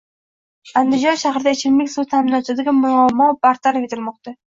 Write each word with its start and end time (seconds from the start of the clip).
Andijon 0.81 1.19
shahrida 1.25 1.53
ichimlik 1.59 1.93
suvi 1.99 2.11
ta’minotidagi 2.17 2.77
muammo 2.83 3.33
bartaraf 3.47 3.91
etilmoqda 3.91 4.39